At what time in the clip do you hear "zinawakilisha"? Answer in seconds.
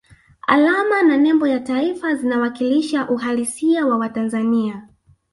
2.15-3.09